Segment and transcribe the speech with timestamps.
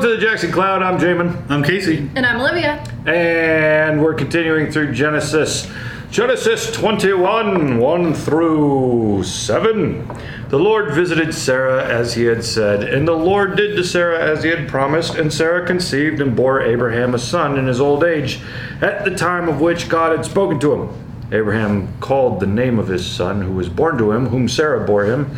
[0.00, 0.82] Welcome to the Jackson Cloud.
[0.82, 1.50] I'm Jamin.
[1.50, 2.08] I'm Casey.
[2.14, 2.82] And I'm Olivia.
[3.04, 5.70] And we're continuing through Genesis.
[6.10, 10.08] Genesis 21, 1 through 7.
[10.48, 14.42] The Lord visited Sarah as he had said, and the Lord did to Sarah as
[14.42, 18.40] he had promised, and Sarah conceived and bore Abraham a son in his old age,
[18.80, 21.28] at the time of which God had spoken to him.
[21.30, 25.04] Abraham called the name of his son, who was born to him, whom Sarah bore
[25.04, 25.36] him,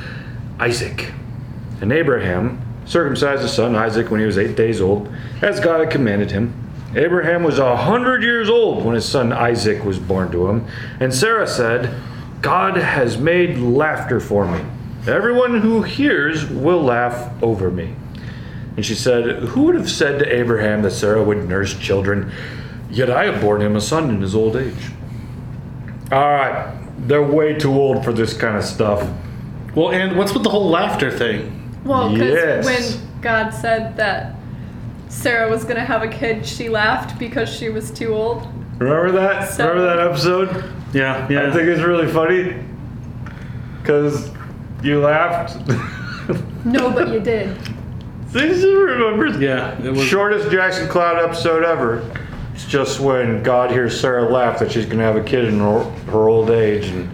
[0.60, 1.12] Isaac.
[1.80, 5.90] And Abraham circumcised his son Isaac when he was eight days old, as God had
[5.90, 6.54] commanded him.
[6.94, 10.66] Abraham was a hundred years old when his son Isaac was born to him.
[11.00, 11.94] And Sarah said,
[12.42, 14.62] God has made laughter for me.
[15.06, 17.94] Everyone who hears will laugh over me.
[18.76, 22.32] And she said, Who would have said to Abraham that Sarah would nurse children?
[22.90, 24.90] Yet I have borne him a son in his old age.
[26.10, 29.08] All right, they're way too old for this kind of stuff.
[29.74, 31.61] Well, and what's with the whole laughter thing?
[31.84, 32.64] Well, because Yes.
[32.64, 34.34] when God said that
[35.08, 38.46] Sarah was going to have a kid, she laughed because she was too old.
[38.78, 39.50] Remember that?
[39.50, 40.64] So- Remember that episode?
[40.92, 41.48] Yeah, yeah.
[41.48, 42.54] I think it's really funny
[43.80, 44.30] because
[44.82, 45.56] you laughed.
[46.64, 47.56] No, but you did.
[48.28, 49.26] Things you remember.
[49.38, 50.02] yeah, it was.
[50.04, 52.02] Shortest Jackson Cloud episode ever.
[52.54, 55.82] It's just when God hears Sarah laugh that she's gonna have a kid in her,
[56.10, 57.08] her old age, and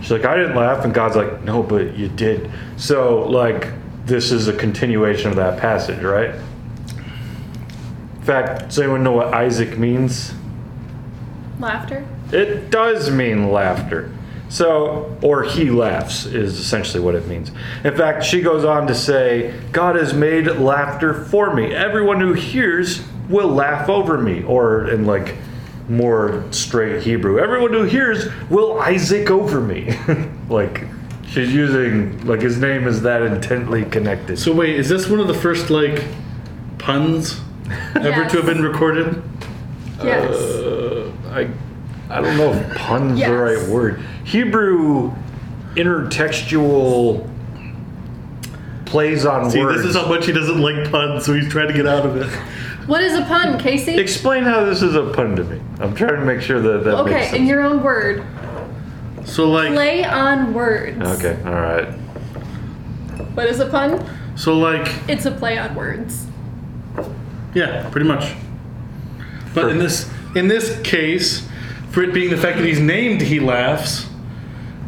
[0.00, 3.68] she's like, "I didn't laugh," and God's like, "No, but you did." So, like,
[4.04, 6.34] this is a continuation of that passage, right?
[6.34, 10.34] In fact, does anyone know what Isaac means?
[11.58, 12.06] Laughter?
[12.32, 14.10] It does mean laughter.
[14.48, 17.50] So, or he laughs is essentially what it means.
[17.82, 21.74] In fact, she goes on to say, God has made laughter for me.
[21.74, 24.42] Everyone who hears will laugh over me.
[24.44, 25.34] Or in like
[25.88, 29.96] more straight Hebrew, everyone who hears will Isaac over me.
[30.48, 30.84] like
[31.34, 34.38] she's using, like his name is that intently connected.
[34.38, 36.04] So wait, is this one of the first like
[36.78, 37.40] puns
[37.96, 39.20] ever to have been recorded?
[40.02, 40.34] Yes.
[40.34, 41.48] Uh, I,
[42.10, 43.28] I don't know if pun's Yes.
[43.28, 44.00] the right word.
[44.24, 45.12] Hebrew
[45.74, 47.28] intertextual
[48.86, 49.78] plays on See, words.
[49.82, 52.16] this is how much he doesn't like puns, so he's trying to get out of
[52.16, 52.26] it.
[52.86, 53.96] what is a pun, Casey?
[53.98, 55.60] Explain how this is a pun to me.
[55.80, 57.36] I'm trying to make sure that that makes okay, sense.
[57.38, 58.24] in your own word.
[59.24, 61.00] So like, Play on words.
[61.00, 61.88] okay, all right.
[63.34, 64.04] What is a pun?
[64.36, 66.26] so like, It's a play on words.
[67.54, 68.34] yeah, pretty much.
[69.54, 71.48] But in this in this case,
[71.90, 74.06] for it being the fact that he's named, he laughs,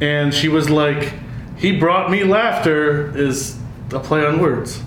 [0.01, 1.13] and she was like,
[1.57, 3.57] "He brought me laughter," is
[3.93, 4.83] a play on words.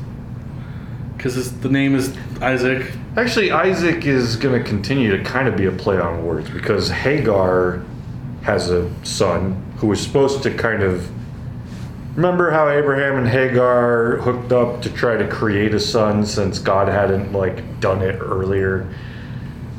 [1.16, 2.92] Because the name is Isaac.
[3.16, 6.90] Actually, Isaac is going to continue to kind of be a play on words because
[6.90, 7.82] Hagar
[8.50, 11.10] has a son who was supposed to kind of.
[12.16, 16.88] Remember how Abraham and Hagar hooked up to try to create a son since God
[16.88, 18.94] hadn't like done it earlier?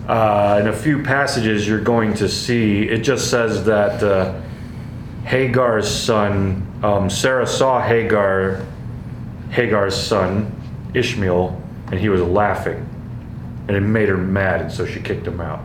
[0.07, 4.41] Uh, in a few passages, you're going to see it just says that uh,
[5.25, 8.65] Hagar's son, um, Sarah saw Hagar,
[9.51, 10.51] Hagar's son,
[10.95, 11.61] Ishmael,
[11.91, 12.87] and he was laughing
[13.71, 15.61] and it made her mad, and so she kicked him out.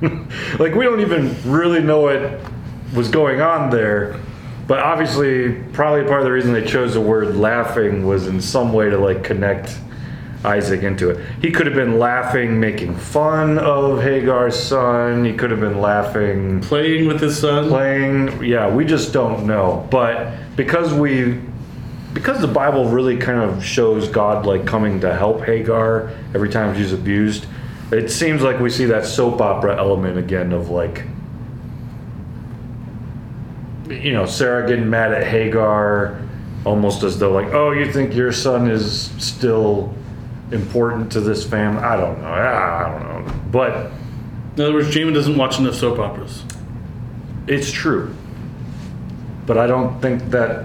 [0.58, 2.40] like we don't even really know what
[2.94, 4.20] was going on there,
[4.66, 8.72] but obviously, probably part of the reason they chose the word "laughing" was in some
[8.72, 9.76] way to like connect
[10.44, 11.24] Isaac into it.
[11.40, 15.24] He could have been laughing, making fun of Hagar's son.
[15.24, 17.68] He could have been laughing, Playing with his son.
[17.68, 18.44] playing.
[18.44, 19.86] Yeah, we just don't know.
[19.90, 21.40] But because we
[22.12, 26.76] because the Bible really kind of shows God like coming to help Hagar every time
[26.76, 27.46] she's abused,
[27.90, 31.04] it seems like we see that soap opera element again of like
[33.88, 36.20] you know, Sarah getting mad at Hagar
[36.64, 39.94] almost as though like, "Oh, you think your son is still
[40.50, 42.28] important to this family?" I don't know.
[42.28, 43.34] I don't know.
[43.50, 43.92] But
[44.56, 46.44] In other words, Jamin doesn't watch enough soap operas.
[47.48, 48.14] It's true.
[49.46, 50.64] But I don't think that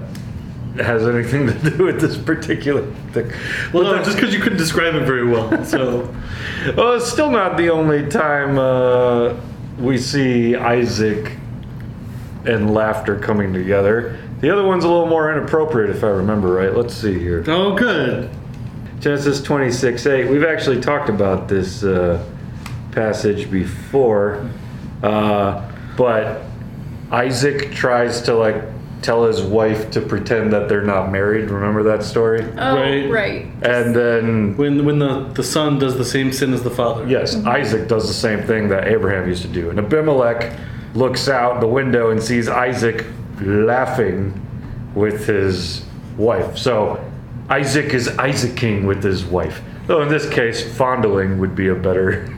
[0.81, 3.31] has anything to do with this particular thing.
[3.73, 5.65] Well, no, just because you couldn't describe it very well.
[5.65, 6.13] So,
[6.75, 9.39] well, it's still not the only time uh,
[9.77, 11.37] we see Isaac
[12.45, 14.17] and laughter coming together.
[14.41, 16.73] The other one's a little more inappropriate, if I remember right.
[16.73, 17.43] Let's see here.
[17.47, 18.29] oh, good.
[18.99, 20.29] Genesis 26 8.
[20.29, 22.23] We've actually talked about this uh,
[22.91, 24.49] passage before,
[25.03, 26.43] uh, but
[27.11, 28.63] Isaac tries to like
[29.01, 31.49] tell his wife to pretend that they're not married.
[31.49, 32.43] Remember that story?
[32.57, 33.09] Oh, Right.
[33.09, 33.45] right.
[33.61, 37.07] And then, When when the, the son does the same sin as the father.
[37.07, 37.47] yes, mm-hmm.
[37.47, 39.69] Isaac does the same thing that Abraham used to do.
[39.69, 40.53] And Abimelech
[40.95, 43.05] looks out the window and sees Isaac
[43.41, 44.33] laughing
[44.95, 45.85] with his
[46.17, 46.57] wife.
[46.57, 46.99] So
[47.49, 49.61] Isaac is Isaacing with his wife.
[49.87, 52.27] Though in this case, fondling would be a better.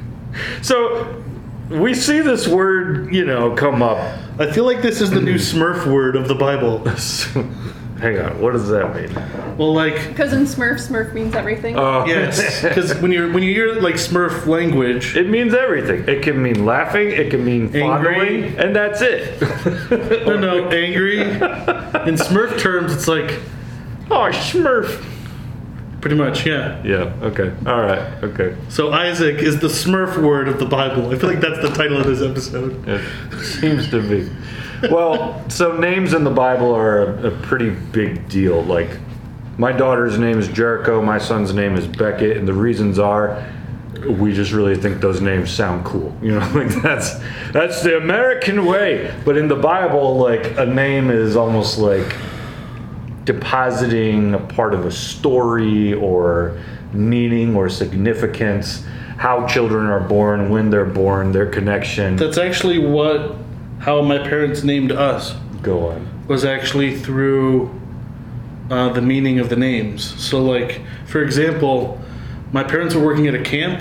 [0.62, 1.22] So
[1.70, 3.98] we see this word, you know, come up.
[4.42, 6.80] I feel like this is the new Smurf word of the Bible.
[8.00, 9.14] Hang on, what does that mean?
[9.56, 11.78] Well, like Because in Smurf, Smurf means everything.
[11.78, 16.10] Oh, yes, because when you're when you hear like Smurf language, it means everything.
[16.10, 17.10] It can mean laughing.
[17.10, 17.82] It can mean Angry.
[17.82, 19.40] fondling, and that's it.
[20.26, 21.22] no, no, angry.
[21.22, 23.40] In Smurf terms, it's like
[24.10, 25.06] oh, Smurf.
[26.02, 26.82] Pretty much, yeah.
[26.84, 27.14] Yeah.
[27.22, 27.54] Okay.
[27.66, 28.24] All right.
[28.24, 28.58] Okay.
[28.70, 31.14] So Isaac is the Smurf word of the Bible.
[31.14, 32.88] I feel like that's the title of this episode.
[32.88, 34.30] It seems to be.
[34.90, 38.64] Well, so names in the Bible are a, a pretty big deal.
[38.64, 38.90] Like,
[39.58, 43.46] my daughter's name is Jericho, my son's name is Beckett, and the reasons are
[44.08, 46.16] we just really think those names sound cool.
[46.22, 47.20] You know, like that's
[47.52, 49.14] that's the American way.
[49.26, 52.16] But in the Bible, like a name is almost like
[53.26, 56.60] depositing a part of a story or
[56.94, 58.84] meaning or significance.
[59.18, 62.16] How children are born, when they're born, their connection.
[62.16, 63.36] That's actually what
[63.80, 65.34] how my parents named us
[65.64, 66.08] Go on.
[66.28, 67.70] was actually through
[68.70, 70.04] uh, the meaning of the names.
[70.24, 72.00] So, like for example,
[72.52, 73.80] my parents were working at a camp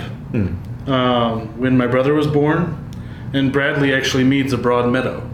[0.87, 2.77] um, when my brother was born,
[3.33, 5.27] and Bradley actually means a broad meadow.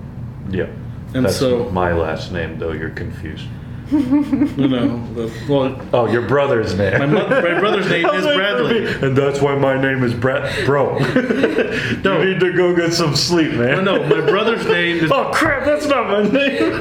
[0.49, 0.67] Yeah.
[1.13, 2.71] And That's so- my last name, though.
[2.71, 3.45] You're confused.
[3.89, 6.99] You know, the, well, Oh, your brother's name.
[6.99, 8.85] my, mo- my brother's name is Bradley.
[9.07, 10.65] And that's why my name is Brett.
[10.65, 10.99] Bro,
[12.03, 12.21] No.
[12.21, 13.85] you need to go get some sleep, man.
[13.85, 16.73] No, no, my brother's name is Oh crap, that's not my name.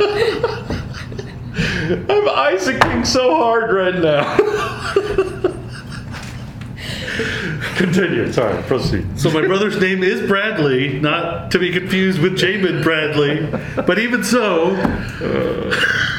[2.11, 4.37] I'm Isaacing so hard right now.
[7.77, 8.33] Continue.
[8.33, 9.19] Sorry, proceed.
[9.19, 13.47] So my brother's name is Bradley, not to be confused with Jamin Bradley.
[13.87, 16.16] But even so, uh,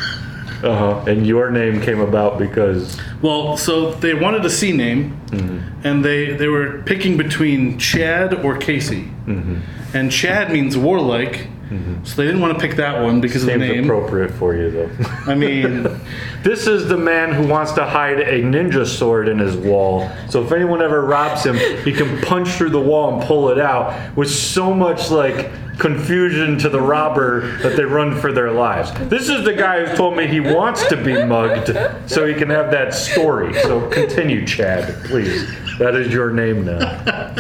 [0.64, 1.06] Uh huh.
[1.08, 5.88] And your name came about because well, so they wanted a C name, mm-hmm.
[5.88, 9.04] and they they were picking between Chad or Casey.
[9.26, 9.58] Mm-hmm.
[9.96, 12.04] And Chad means warlike, mm-hmm.
[12.04, 13.86] so they didn't want to pick that one because of the name.
[13.86, 14.90] appropriate for you, though.
[15.26, 15.88] I mean,
[16.48, 20.10] This is the man who wants to hide a ninja sword in his wall.
[20.30, 23.60] So if anyone ever robs him, he can punch through the wall and pull it
[23.60, 28.92] out with so much like confusion to the robber that they run for their lives.
[29.10, 31.68] This is the guy who told me he wants to be mugged
[32.10, 33.54] so he can have that story.
[33.62, 35.48] So continue, Chad, please.
[35.78, 37.34] That is your name now.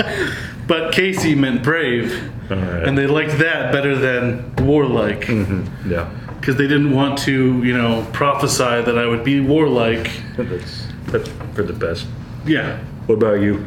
[0.68, 2.88] but Casey meant brave, right.
[2.88, 5.92] and they liked that better than warlike mm-hmm.
[5.92, 6.10] Yeah.
[6.40, 10.12] because they didn't want to, you know, prophesy that I would be warlike.
[10.38, 12.06] That's, that's for the best.
[12.46, 12.78] Yeah.
[13.08, 13.66] What about you?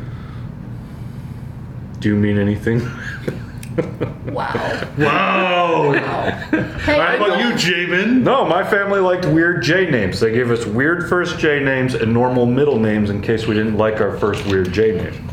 [1.99, 2.81] Do you mean anything?
[4.31, 4.88] Wow.
[4.99, 5.93] Wow.
[5.93, 8.23] Hey, How about you, Jamin?
[8.23, 10.21] No, my family liked weird J names.
[10.21, 13.77] They gave us weird first J names and normal middle names in case we didn't
[13.77, 15.29] like our first weird J name.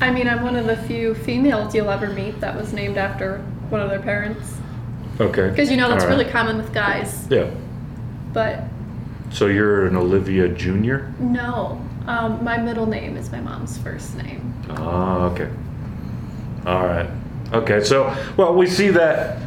[0.00, 3.38] I mean, I'm one of the few females you'll ever meet that was named after
[3.68, 4.54] one of their parents.
[5.20, 5.50] Okay.
[5.50, 6.18] Because you know that's All right.
[6.18, 7.26] really common with guys.
[7.30, 7.50] Yeah.
[8.32, 8.64] But
[9.30, 10.98] So you're an Olivia Jr.?
[11.20, 14.52] no, um, my middle name is my mom's first name.
[14.70, 15.48] Ah, okay.
[16.66, 17.10] All right.
[17.52, 19.42] Okay, so, well, we see that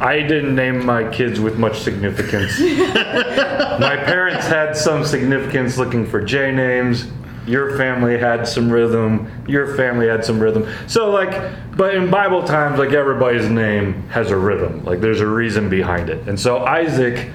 [0.00, 2.58] I didn't name my kids with much significance.
[2.60, 7.10] my parents had some significance looking for J names.
[7.46, 9.30] Your family had some rhythm.
[9.46, 10.68] Your family had some rhythm.
[10.86, 14.84] So, like, but in Bible times, like, everybody's name has a rhythm.
[14.84, 16.26] Like, there's a reason behind it.
[16.28, 17.28] And so Isaac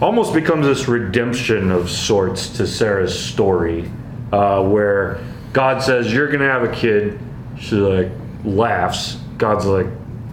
[0.00, 3.90] almost becomes this redemption of sorts to Sarah's story,
[4.32, 5.20] uh, where
[5.52, 7.18] God says, You're going to have a kid.
[7.58, 8.10] She's like,
[8.46, 9.18] laughs.
[9.38, 9.86] God's like,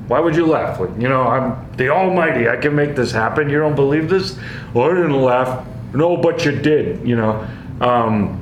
[0.07, 0.79] why would you laugh?
[0.79, 2.47] Like, you know, I'm the Almighty.
[2.47, 3.49] I can make this happen.
[3.49, 4.37] You don't believe this?
[4.73, 5.65] Well, I didn't laugh.
[5.93, 7.07] No, but you did.
[7.07, 7.47] You know,
[7.81, 8.39] um,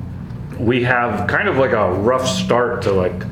[0.58, 3.22] we have kind of like a rough start to like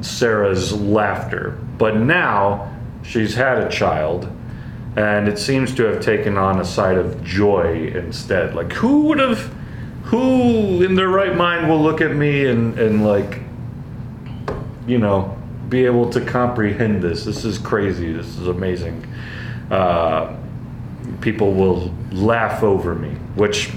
[0.00, 4.30] Sarah's laughter, but now she's had a child,
[4.96, 8.54] and it seems to have taken on a side of joy instead.
[8.54, 9.52] Like, who would have?
[10.04, 13.42] Who in their right mind will look at me and and like
[14.88, 15.37] you know,
[15.68, 17.24] be able to comprehend this.
[17.24, 18.12] This is crazy.
[18.12, 19.06] This is amazing.
[19.70, 20.36] Uh,
[21.20, 23.70] people will laugh over me, which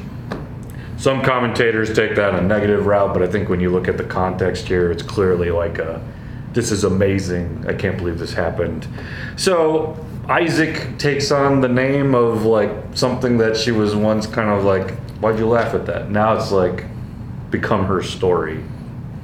[0.97, 4.03] some commentators take that a negative route, but I think when you look at the
[4.03, 6.01] context here, it's clearly like a,
[6.53, 7.65] this is amazing.
[7.67, 8.87] I can't believe this happened.
[9.35, 9.97] So
[10.29, 14.91] Isaac takes on the name of like something that she was once kind of like,
[15.19, 16.11] why'd you laugh at that?
[16.11, 16.85] Now it's like
[17.49, 18.63] become her story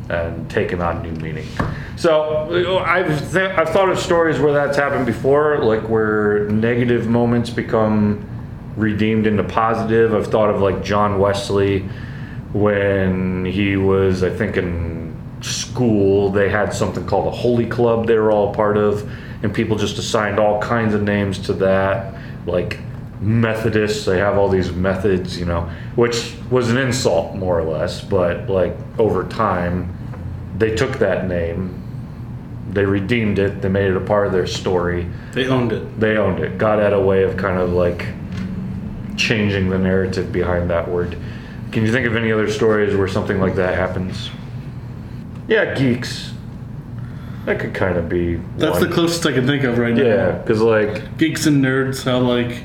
[0.09, 1.47] and taken on new meaning.
[1.97, 7.49] So I've th- I've thought of stories where that's happened before, like where negative moments
[7.49, 8.23] become
[8.75, 10.13] redeemed into positive.
[10.13, 11.89] I've thought of like John Wesley
[12.53, 16.29] when he was, I think, in school.
[16.29, 19.09] They had something called a Holy Club they were all part of,
[19.41, 22.13] and people just assigned all kinds of names to that,
[22.45, 22.77] like
[23.21, 24.05] Methodists.
[24.05, 25.61] They have all these methods, you know,
[25.95, 29.95] which was an insult more or less, but like over time,
[30.59, 31.83] they took that name.
[32.71, 33.62] They redeemed it.
[33.62, 36.00] They made it a part of their story They owned it.
[36.00, 36.57] they owned it.
[36.57, 38.07] God had a way of kind of like
[39.15, 41.17] changing the narrative behind that word.
[41.71, 44.29] Can you think of any other stories where something like that happens?
[45.47, 46.33] Yeah, geeks.
[47.45, 48.36] That could kind of be.
[48.57, 48.89] That's one.
[48.89, 50.03] the closest I can think of right now.
[50.03, 52.63] Yeah, because like, Geeks and nerds, how like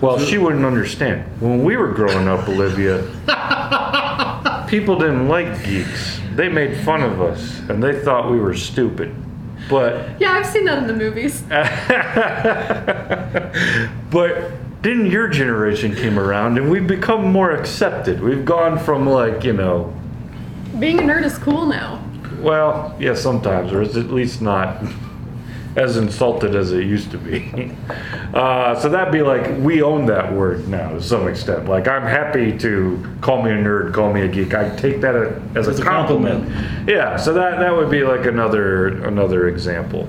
[0.00, 1.24] well, she wouldn't understand.
[1.40, 3.02] When we were growing up, Olivia,
[4.68, 6.20] people didn't like geeks.
[6.34, 9.14] They made fun of us, and they thought we were stupid.
[9.68, 11.42] But Yeah, I've seen that in the movies.
[14.10, 14.50] but
[14.82, 18.20] then your generation came around and we've become more accepted.
[18.20, 19.94] We've gone from like, you know,
[20.78, 22.02] Being a nerd is cool now.
[22.40, 24.82] well, yeah, sometimes, or at least not
[25.76, 27.72] as insulted as it used to be.
[28.34, 31.68] Uh, so that'd be like, we own that word now to some extent.
[31.68, 34.52] Like, I'm happy to call me a nerd, call me a geek.
[34.54, 36.44] I take that as, As a a compliment.
[36.46, 36.88] compliment.
[36.88, 40.08] Yeah, so that, that would be like another another example.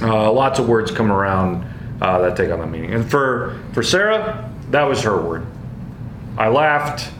[0.00, 1.64] Uh, lots of words come around
[2.00, 2.92] uh, that take on that meaning.
[2.94, 5.46] And for for Sarah, that was her word.
[6.38, 7.12] I laughed.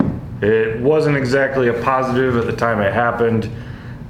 [0.43, 3.49] It wasn't exactly a positive at the time it happened,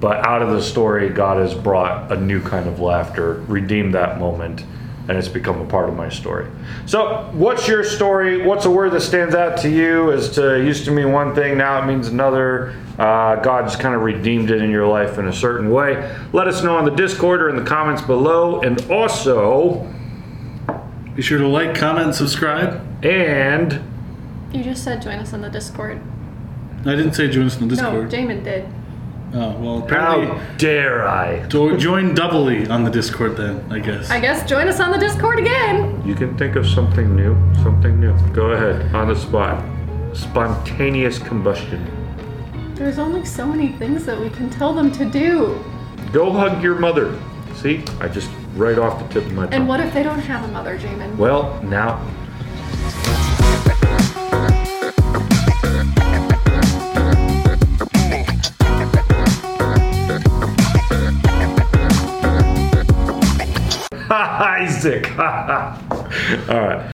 [0.01, 4.19] but out of the story, God has brought a new kind of laughter, redeemed that
[4.19, 4.65] moment,
[5.09, 6.47] and it's become a part of my story.
[6.87, 8.45] So, what's your story?
[8.45, 11.59] What's a word that stands out to you as to used to mean one thing,
[11.59, 12.75] now it means another?
[12.99, 16.17] Uh, God's kind of redeemed it in your life in a certain way.
[16.33, 19.87] Let us know on the Discord or in the comments below, and also,
[21.15, 22.81] be sure to like, comment, and subscribe.
[23.05, 23.81] and
[24.53, 26.01] You just said join us on the Discord.
[26.81, 27.95] I didn't say join us on the Discord.
[27.95, 28.29] No, Discord.
[28.29, 28.69] Jamin did.
[29.35, 31.47] Oh well, apparently how dare I?
[31.49, 33.65] jo- join doubly on the Discord then.
[33.71, 34.11] I guess.
[34.11, 36.03] I guess join us on the Discord again.
[36.07, 38.15] You can think of something new, something new.
[38.33, 39.65] Go ahead, on the spot.
[40.17, 41.85] Spontaneous combustion.
[42.75, 45.63] There's only so many things that we can tell them to do.
[46.13, 47.19] Go hug your mother.
[47.57, 49.55] See, I just right off the tip of my tongue.
[49.55, 51.17] And what if they don't have a mother, Jamin?
[51.17, 52.01] Well, now
[64.61, 65.11] Isaac.
[65.19, 66.93] All right.